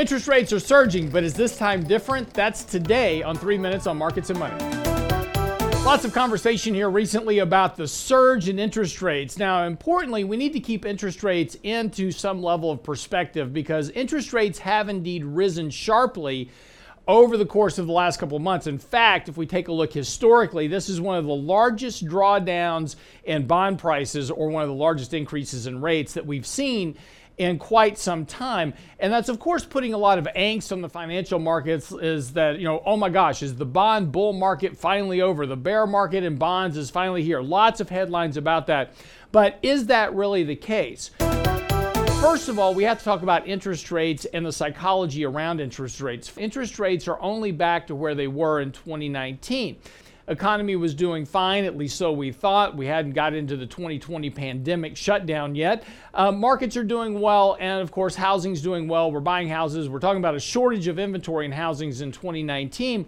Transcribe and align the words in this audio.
Interest 0.00 0.28
rates 0.28 0.50
are 0.50 0.58
surging, 0.58 1.10
but 1.10 1.24
is 1.24 1.34
this 1.34 1.58
time 1.58 1.84
different? 1.84 2.32
That's 2.32 2.64
today 2.64 3.22
on 3.22 3.36
3 3.36 3.58
Minutes 3.58 3.86
on 3.86 3.98
Markets 3.98 4.30
and 4.30 4.38
Money. 4.38 4.56
Lots 5.84 6.06
of 6.06 6.14
conversation 6.14 6.72
here 6.72 6.88
recently 6.88 7.40
about 7.40 7.76
the 7.76 7.86
surge 7.86 8.48
in 8.48 8.58
interest 8.58 9.02
rates. 9.02 9.36
Now, 9.36 9.64
importantly, 9.64 10.24
we 10.24 10.38
need 10.38 10.54
to 10.54 10.60
keep 10.60 10.86
interest 10.86 11.22
rates 11.22 11.58
into 11.64 12.12
some 12.12 12.42
level 12.42 12.70
of 12.70 12.82
perspective 12.82 13.52
because 13.52 13.90
interest 13.90 14.32
rates 14.32 14.58
have 14.60 14.88
indeed 14.88 15.22
risen 15.22 15.68
sharply 15.68 16.48
over 17.08 17.36
the 17.36 17.46
course 17.46 17.78
of 17.78 17.86
the 17.86 17.92
last 17.92 18.18
couple 18.18 18.36
of 18.36 18.42
months. 18.42 18.66
In 18.66 18.78
fact, 18.78 19.28
if 19.28 19.36
we 19.36 19.46
take 19.46 19.68
a 19.68 19.72
look 19.72 19.92
historically, 19.92 20.68
this 20.68 20.88
is 20.88 21.00
one 21.00 21.18
of 21.18 21.24
the 21.24 21.34
largest 21.34 22.06
drawdowns 22.06 22.96
in 23.24 23.46
bond 23.46 23.78
prices 23.78 24.30
or 24.30 24.48
one 24.48 24.62
of 24.62 24.68
the 24.68 24.74
largest 24.74 25.12
increases 25.14 25.66
in 25.66 25.80
rates 25.80 26.14
that 26.14 26.26
we've 26.26 26.46
seen 26.46 26.96
in 27.40 27.58
quite 27.58 27.96
some 27.96 28.26
time. 28.26 28.74
And 28.98 29.10
that's, 29.10 29.30
of 29.30 29.40
course, 29.40 29.64
putting 29.64 29.94
a 29.94 29.98
lot 29.98 30.18
of 30.18 30.28
angst 30.36 30.72
on 30.72 30.82
the 30.82 30.90
financial 30.90 31.38
markets 31.38 31.90
is 31.90 32.34
that, 32.34 32.58
you 32.58 32.64
know, 32.64 32.82
oh 32.84 32.98
my 32.98 33.08
gosh, 33.08 33.42
is 33.42 33.56
the 33.56 33.64
bond 33.64 34.12
bull 34.12 34.34
market 34.34 34.76
finally 34.76 35.22
over? 35.22 35.46
The 35.46 35.56
bear 35.56 35.86
market 35.86 36.22
in 36.22 36.36
bonds 36.36 36.76
is 36.76 36.90
finally 36.90 37.22
here. 37.22 37.40
Lots 37.40 37.80
of 37.80 37.88
headlines 37.88 38.36
about 38.36 38.66
that. 38.66 38.92
But 39.32 39.58
is 39.62 39.86
that 39.86 40.14
really 40.14 40.42
the 40.42 40.56
case? 40.56 41.12
First 42.20 42.50
of 42.50 42.58
all, 42.58 42.74
we 42.74 42.84
have 42.84 42.98
to 42.98 43.04
talk 43.04 43.22
about 43.22 43.48
interest 43.48 43.90
rates 43.90 44.26
and 44.26 44.44
the 44.44 44.52
psychology 44.52 45.24
around 45.24 45.58
interest 45.58 46.02
rates. 46.02 46.30
Interest 46.36 46.78
rates 46.78 47.08
are 47.08 47.18
only 47.20 47.50
back 47.50 47.86
to 47.86 47.94
where 47.94 48.14
they 48.14 48.28
were 48.28 48.60
in 48.60 48.72
2019 48.72 49.78
economy 50.30 50.76
was 50.76 50.94
doing 50.94 51.26
fine, 51.26 51.64
at 51.64 51.76
least 51.76 51.96
so 51.96 52.12
we 52.12 52.32
thought. 52.32 52.76
We 52.76 52.86
hadn't 52.86 53.12
got 53.12 53.34
into 53.34 53.56
the 53.56 53.66
2020 53.66 54.30
pandemic 54.30 54.96
shutdown 54.96 55.54
yet. 55.54 55.84
Uh, 56.14 56.30
markets 56.30 56.76
are 56.76 56.84
doing 56.84 57.20
well, 57.20 57.56
and 57.60 57.82
of 57.82 57.90
course, 57.90 58.14
housing's 58.14 58.62
doing 58.62 58.88
well. 58.88 59.10
We're 59.10 59.20
buying 59.20 59.48
houses. 59.48 59.88
We're 59.88 59.98
talking 59.98 60.20
about 60.20 60.36
a 60.36 60.40
shortage 60.40 60.86
of 60.86 60.98
inventory 60.98 61.44
in 61.46 61.52
housings 61.52 62.00
in 62.00 62.12
2019. 62.12 63.06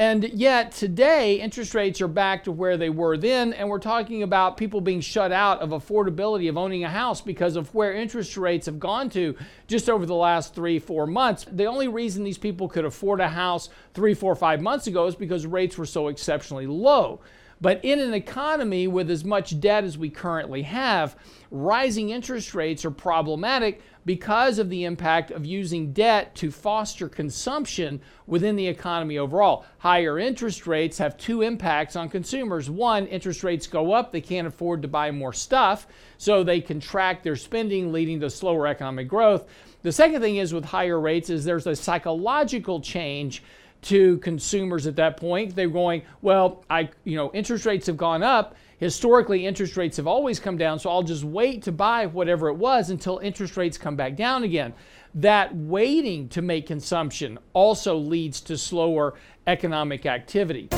And 0.00 0.24
yet 0.32 0.72
today, 0.72 1.42
interest 1.42 1.74
rates 1.74 2.00
are 2.00 2.08
back 2.08 2.44
to 2.44 2.52
where 2.52 2.78
they 2.78 2.88
were 2.88 3.18
then, 3.18 3.52
and 3.52 3.68
we're 3.68 3.78
talking 3.78 4.22
about 4.22 4.56
people 4.56 4.80
being 4.80 5.02
shut 5.02 5.30
out 5.30 5.60
of 5.60 5.70
affordability 5.72 6.48
of 6.48 6.56
owning 6.56 6.84
a 6.84 6.88
house 6.88 7.20
because 7.20 7.54
of 7.54 7.74
where 7.74 7.92
interest 7.92 8.34
rates 8.38 8.64
have 8.64 8.80
gone 8.80 9.10
to 9.10 9.36
just 9.66 9.90
over 9.90 10.06
the 10.06 10.14
last 10.14 10.54
three, 10.54 10.78
four 10.78 11.06
months. 11.06 11.44
The 11.52 11.66
only 11.66 11.86
reason 11.86 12.24
these 12.24 12.38
people 12.38 12.66
could 12.66 12.86
afford 12.86 13.20
a 13.20 13.28
house 13.28 13.68
three, 13.92 14.14
four, 14.14 14.34
five 14.34 14.62
months 14.62 14.86
ago 14.86 15.06
is 15.06 15.14
because 15.14 15.44
rates 15.44 15.76
were 15.76 15.84
so 15.84 16.08
exceptionally 16.08 16.66
low. 16.66 17.20
But 17.60 17.84
in 17.84 18.00
an 18.00 18.14
economy 18.14 18.88
with 18.88 19.10
as 19.10 19.24
much 19.24 19.60
debt 19.60 19.84
as 19.84 19.98
we 19.98 20.08
currently 20.08 20.62
have, 20.62 21.16
rising 21.50 22.10
interest 22.10 22.54
rates 22.54 22.86
are 22.86 22.90
problematic 22.90 23.82
because 24.06 24.58
of 24.58 24.70
the 24.70 24.84
impact 24.84 25.30
of 25.30 25.44
using 25.44 25.92
debt 25.92 26.34
to 26.36 26.50
foster 26.50 27.06
consumption 27.06 28.00
within 28.26 28.56
the 28.56 28.66
economy 28.66 29.18
overall. 29.18 29.66
Higher 29.78 30.18
interest 30.18 30.66
rates 30.66 30.96
have 30.96 31.18
two 31.18 31.42
impacts 31.42 31.96
on 31.96 32.08
consumers. 32.08 32.70
One, 32.70 33.06
interest 33.06 33.44
rates 33.44 33.66
go 33.66 33.92
up, 33.92 34.10
they 34.10 34.22
can't 34.22 34.48
afford 34.48 34.80
to 34.82 34.88
buy 34.88 35.10
more 35.10 35.34
stuff, 35.34 35.86
so 36.16 36.42
they 36.42 36.62
contract 36.62 37.22
their 37.22 37.36
spending, 37.36 37.92
leading 37.92 38.20
to 38.20 38.30
slower 38.30 38.66
economic 38.66 39.06
growth. 39.06 39.46
The 39.82 39.92
second 39.92 40.22
thing 40.22 40.36
is 40.36 40.54
with 40.54 40.64
higher 40.64 40.98
rates 40.98 41.28
is 41.28 41.44
there's 41.44 41.66
a 41.66 41.76
psychological 41.76 42.80
change 42.80 43.42
to 43.82 44.18
consumers 44.18 44.86
at 44.86 44.96
that 44.96 45.16
point. 45.16 45.54
They're 45.54 45.68
going, 45.68 46.02
well, 46.22 46.64
I, 46.68 46.90
you 47.04 47.16
know, 47.16 47.30
interest 47.32 47.66
rates 47.66 47.86
have 47.86 47.96
gone 47.96 48.22
up. 48.22 48.54
Historically, 48.78 49.46
interest 49.46 49.76
rates 49.76 49.96
have 49.98 50.06
always 50.06 50.40
come 50.40 50.56
down, 50.56 50.78
so 50.78 50.88
I'll 50.90 51.02
just 51.02 51.24
wait 51.24 51.62
to 51.64 51.72
buy 51.72 52.06
whatever 52.06 52.48
it 52.48 52.54
was 52.54 52.90
until 52.90 53.18
interest 53.18 53.56
rates 53.56 53.76
come 53.76 53.94
back 53.94 54.16
down 54.16 54.42
again. 54.42 54.72
That 55.14 55.54
waiting 55.54 56.28
to 56.30 56.40
make 56.40 56.66
consumption 56.66 57.38
also 57.52 57.96
leads 57.96 58.40
to 58.42 58.56
slower 58.56 59.14
economic 59.46 60.06
activity. 60.06 60.68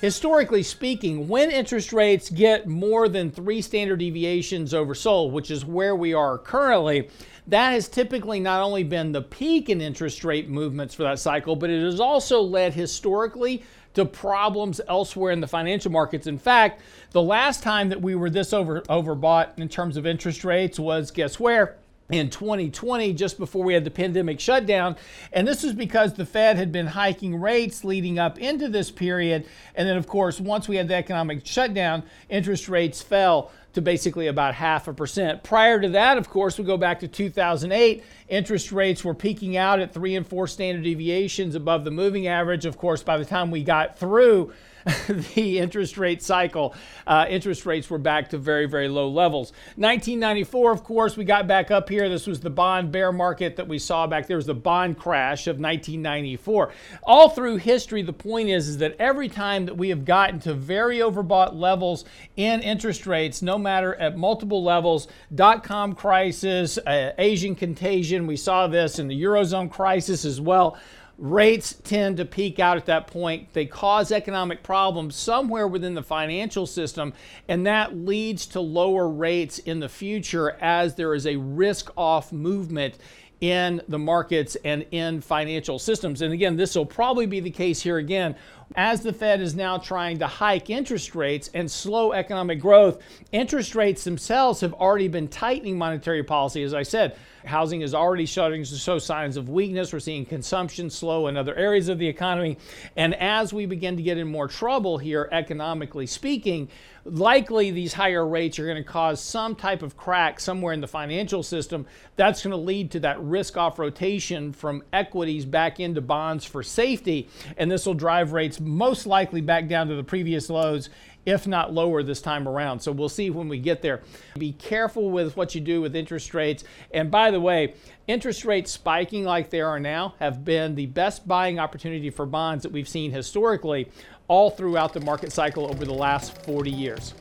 Historically 0.00 0.62
speaking, 0.62 1.26
when 1.26 1.50
interest 1.50 1.92
rates 1.92 2.30
get 2.30 2.68
more 2.68 3.08
than 3.08 3.32
three 3.32 3.60
standard 3.60 3.98
deviations 3.98 4.72
oversold, 4.72 5.32
which 5.32 5.50
is 5.50 5.64
where 5.64 5.96
we 5.96 6.14
are 6.14 6.38
currently, 6.38 7.08
that 7.48 7.70
has 7.70 7.88
typically 7.88 8.40
not 8.40 8.62
only 8.62 8.84
been 8.84 9.12
the 9.12 9.22
peak 9.22 9.68
in 9.68 9.80
interest 9.80 10.22
rate 10.22 10.48
movements 10.48 10.94
for 10.94 11.02
that 11.02 11.18
cycle, 11.18 11.56
but 11.56 11.70
it 11.70 11.82
has 11.82 11.98
also 11.98 12.40
led 12.40 12.74
historically 12.74 13.64
to 13.94 14.04
problems 14.04 14.80
elsewhere 14.86 15.32
in 15.32 15.40
the 15.40 15.46
financial 15.46 15.90
markets. 15.90 16.26
In 16.26 16.38
fact, 16.38 16.82
the 17.10 17.22
last 17.22 17.62
time 17.62 17.88
that 17.88 18.00
we 18.00 18.14
were 18.14 18.30
this 18.30 18.52
over 18.52 18.82
overbought 18.82 19.58
in 19.58 19.68
terms 19.68 19.96
of 19.96 20.06
interest 20.06 20.44
rates 20.44 20.78
was 20.78 21.10
guess 21.10 21.40
where? 21.40 21.78
in 22.10 22.30
2020, 22.30 23.12
just 23.12 23.38
before 23.38 23.62
we 23.62 23.74
had 23.74 23.84
the 23.84 23.90
pandemic 23.90 24.40
shutdown. 24.40 24.96
And 25.32 25.46
this 25.46 25.62
was 25.62 25.74
because 25.74 26.14
the 26.14 26.24
Fed 26.24 26.56
had 26.56 26.72
been 26.72 26.86
hiking 26.86 27.38
rates 27.38 27.84
leading 27.84 28.18
up 28.18 28.38
into 28.38 28.68
this 28.68 28.90
period. 28.90 29.46
And 29.74 29.86
then, 29.86 29.96
of 29.96 30.06
course, 30.06 30.40
once 30.40 30.68
we 30.68 30.76
had 30.76 30.88
the 30.88 30.94
economic 30.94 31.44
shutdown, 31.44 32.02
interest 32.30 32.68
rates 32.68 33.02
fell 33.02 33.52
to 33.74 33.82
basically 33.82 34.26
about 34.26 34.54
half 34.54 34.88
a 34.88 34.92
percent. 34.92 35.42
Prior 35.42 35.80
to 35.80 35.88
that, 35.90 36.18
of 36.18 36.28
course, 36.28 36.58
we 36.58 36.64
go 36.64 36.76
back 36.76 37.00
to 37.00 37.08
2008. 37.08 38.02
Interest 38.28 38.72
rates 38.72 39.04
were 39.04 39.14
peaking 39.14 39.56
out 39.56 39.80
at 39.80 39.92
three 39.92 40.16
and 40.16 40.26
four 40.26 40.46
standard 40.46 40.84
deviations 40.84 41.54
above 41.54 41.84
the 41.84 41.90
moving 41.90 42.26
average. 42.26 42.66
Of 42.66 42.78
course, 42.78 43.02
by 43.02 43.18
the 43.18 43.24
time 43.24 43.50
we 43.50 43.62
got 43.62 43.98
through 43.98 44.52
the 45.34 45.58
interest 45.58 45.98
rate 45.98 46.22
cycle, 46.22 46.74
uh, 47.06 47.26
interest 47.28 47.66
rates 47.66 47.90
were 47.90 47.98
back 47.98 48.30
to 48.30 48.38
very, 48.38 48.66
very 48.66 48.88
low 48.88 49.08
levels. 49.08 49.52
1994, 49.76 50.72
of 50.72 50.84
course, 50.84 51.16
we 51.16 51.24
got 51.24 51.46
back 51.46 51.70
up 51.70 51.88
here. 51.88 52.08
This 52.08 52.26
was 52.26 52.40
the 52.40 52.50
bond 52.50 52.92
bear 52.92 53.12
market 53.12 53.56
that 53.56 53.68
we 53.68 53.78
saw 53.78 54.06
back 54.06 54.26
there. 54.26 54.36
Was 54.36 54.46
the 54.46 54.54
bond 54.54 54.98
crash 54.98 55.46
of 55.46 55.58
1994. 55.58 56.72
All 57.02 57.28
through 57.28 57.56
history, 57.56 58.02
the 58.02 58.12
point 58.12 58.48
is, 58.48 58.68
is 58.68 58.78
that 58.78 58.96
every 58.98 59.28
time 59.28 59.66
that 59.66 59.76
we 59.76 59.88
have 59.88 60.04
gotten 60.04 60.38
to 60.40 60.54
very 60.54 60.98
overbought 60.98 61.54
levels 61.54 62.04
in 62.36 62.60
interest 62.60 63.06
rates, 63.06 63.42
matter 63.58 63.94
at 63.96 64.16
multiple 64.16 64.62
levels, 64.62 65.08
dot 65.34 65.64
com 65.64 65.94
crisis, 65.94 66.78
uh, 66.78 67.12
Asian 67.18 67.54
contagion, 67.54 68.26
we 68.26 68.36
saw 68.36 68.66
this 68.66 68.98
in 68.98 69.08
the 69.08 69.22
Eurozone 69.22 69.70
crisis 69.70 70.24
as 70.24 70.40
well. 70.40 70.78
Rates 71.18 71.74
tend 71.82 72.18
to 72.18 72.24
peak 72.24 72.60
out 72.60 72.76
at 72.76 72.86
that 72.86 73.08
point. 73.08 73.52
They 73.52 73.66
cause 73.66 74.12
economic 74.12 74.62
problems 74.62 75.16
somewhere 75.16 75.66
within 75.66 75.94
the 75.94 76.02
financial 76.02 76.64
system, 76.64 77.12
and 77.48 77.66
that 77.66 77.96
leads 77.96 78.46
to 78.46 78.60
lower 78.60 79.08
rates 79.08 79.58
in 79.58 79.80
the 79.80 79.88
future 79.88 80.56
as 80.60 80.94
there 80.94 81.14
is 81.14 81.26
a 81.26 81.34
risk 81.34 81.90
off 81.96 82.32
movement 82.32 82.98
in 83.40 83.80
the 83.88 83.98
markets 83.98 84.56
and 84.64 84.86
in 84.90 85.20
financial 85.20 85.78
systems. 85.78 86.22
And 86.22 86.32
again, 86.32 86.56
this 86.56 86.76
will 86.76 86.86
probably 86.86 87.26
be 87.26 87.40
the 87.40 87.50
case 87.50 87.80
here 87.80 87.98
again. 87.98 88.36
As 88.76 89.00
the 89.00 89.12
Fed 89.12 89.40
is 89.40 89.54
now 89.54 89.78
trying 89.78 90.18
to 90.18 90.26
hike 90.26 90.68
interest 90.68 91.14
rates 91.14 91.48
and 91.54 91.70
slow 91.70 92.12
economic 92.12 92.60
growth, 92.60 93.02
interest 93.32 93.74
rates 93.74 94.04
themselves 94.04 94.60
have 94.60 94.74
already 94.74 95.08
been 95.08 95.28
tightening 95.28 95.78
monetary 95.78 96.22
policy. 96.22 96.62
As 96.62 96.74
I 96.74 96.82
said, 96.82 97.16
housing 97.46 97.80
is 97.80 97.94
already 97.94 98.26
starting 98.26 98.62
to 98.62 98.76
show 98.76 98.98
signs 98.98 99.38
of 99.38 99.48
weakness. 99.48 99.92
We're 99.92 100.00
seeing 100.00 100.26
consumption 100.26 100.90
slow 100.90 101.28
in 101.28 101.36
other 101.36 101.54
areas 101.54 101.88
of 101.88 101.98
the 101.98 102.06
economy. 102.06 102.58
And 102.94 103.14
as 103.14 103.52
we 103.54 103.64
begin 103.64 103.96
to 103.96 104.02
get 104.02 104.18
in 104.18 104.28
more 104.28 104.48
trouble 104.48 104.98
here, 104.98 105.28
economically 105.32 106.06
speaking, 106.06 106.68
likely 107.04 107.70
these 107.70 107.94
higher 107.94 108.26
rates 108.26 108.58
are 108.58 108.66
going 108.66 108.76
to 108.76 108.82
cause 108.82 109.20
some 109.20 109.54
type 109.54 109.82
of 109.82 109.96
crack 109.96 110.38
somewhere 110.40 110.74
in 110.74 110.80
the 110.80 110.86
financial 110.86 111.42
system. 111.42 111.86
That's 112.16 112.42
going 112.42 112.50
to 112.50 112.58
lead 112.58 112.90
to 112.92 113.00
that 113.00 113.18
risk 113.22 113.56
off 113.56 113.78
rotation 113.78 114.52
from 114.52 114.82
equities 114.92 115.46
back 115.46 115.80
into 115.80 116.02
bonds 116.02 116.44
for 116.44 116.62
safety. 116.62 117.30
And 117.56 117.70
this 117.70 117.86
will 117.86 117.94
drive 117.94 118.32
rates 118.32 118.58
most 118.68 119.06
likely 119.06 119.40
back 119.40 119.66
down 119.66 119.88
to 119.88 119.94
the 119.94 120.04
previous 120.04 120.50
lows 120.50 120.90
if 121.28 121.46
not 121.46 121.74
lower 121.74 122.02
this 122.02 122.22
time 122.22 122.48
around. 122.48 122.80
So 122.80 122.90
we'll 122.90 123.10
see 123.10 123.28
when 123.28 123.48
we 123.48 123.58
get 123.58 123.82
there. 123.82 124.00
Be 124.38 124.52
careful 124.52 125.10
with 125.10 125.36
what 125.36 125.54
you 125.54 125.60
do 125.60 125.82
with 125.82 125.94
interest 125.94 126.32
rates. 126.32 126.64
And 126.92 127.10
by 127.10 127.30
the 127.30 127.40
way, 127.40 127.74
interest 128.06 128.46
rates 128.46 128.70
spiking 128.70 129.24
like 129.24 129.50
they 129.50 129.60
are 129.60 129.78
now 129.78 130.14
have 130.20 130.42
been 130.42 130.74
the 130.74 130.86
best 130.86 131.28
buying 131.28 131.58
opportunity 131.58 132.08
for 132.08 132.24
bonds 132.24 132.62
that 132.62 132.72
we've 132.72 132.88
seen 132.88 133.10
historically 133.12 133.90
all 134.26 134.48
throughout 134.48 134.94
the 134.94 135.00
market 135.00 135.30
cycle 135.30 135.66
over 135.66 135.84
the 135.84 135.92
last 135.92 136.42
40 136.44 136.70
years. 136.70 137.12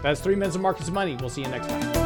That's 0.00 0.20
three 0.20 0.36
minutes 0.36 0.54
of 0.54 0.62
markets 0.62 0.88
money. 0.90 1.16
We'll 1.16 1.28
see 1.28 1.42
you 1.42 1.48
next 1.48 1.68
time. 1.68 1.99